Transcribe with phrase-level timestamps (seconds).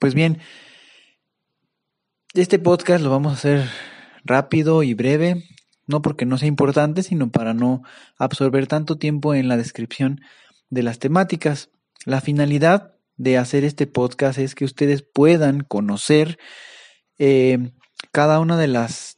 [0.00, 0.38] Pues bien,
[2.32, 3.68] este podcast lo vamos a hacer
[4.24, 5.44] rápido y breve,
[5.86, 7.82] no porque no sea importante, sino para no
[8.16, 10.22] absorber tanto tiempo en la descripción
[10.70, 11.68] de las temáticas.
[12.06, 16.38] La finalidad de hacer este podcast es que ustedes puedan conocer
[17.18, 17.58] eh,
[18.10, 19.16] cada una de las,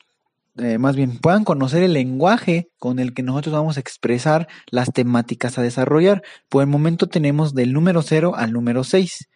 [0.57, 4.93] eh, más bien, puedan conocer el lenguaje con el que nosotros vamos a expresar las
[4.93, 6.25] temáticas a desarrollar.
[6.49, 9.29] Por el momento tenemos del número 0 al número 6.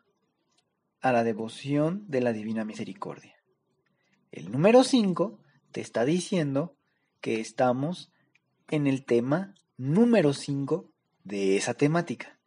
[1.01, 3.35] a la devoción de la Divina Misericordia.
[4.31, 5.39] El número 5
[5.71, 6.77] te está diciendo
[7.19, 8.11] que estamos
[8.69, 10.89] en el tema número 5
[11.23, 12.39] de esa temática.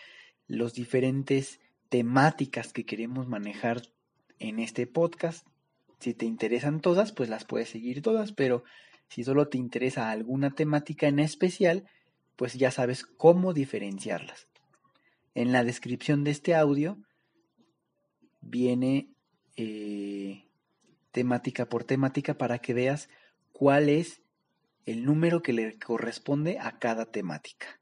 [0.47, 3.83] los diferentes temáticas que queremos manejar
[4.39, 5.47] en este podcast.
[5.99, 8.65] Si te interesan todas, pues las puedes seguir todas, pero
[9.09, 11.85] si solo te interesa alguna temática en especial,
[12.37, 14.49] pues ya sabes cómo diferenciarlas.
[15.35, 16.99] En la descripción de este audio
[18.41, 19.09] viene
[19.57, 20.45] eh,
[21.13, 23.09] temática por temática para que veas
[23.53, 24.21] cuál es
[24.85, 27.81] el número que le corresponde a cada temática.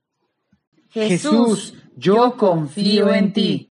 [0.91, 3.71] Jesús, yo confío en ti.